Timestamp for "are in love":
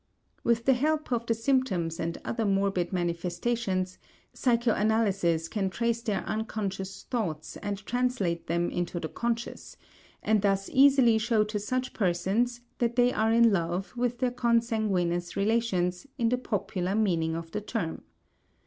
13.13-13.95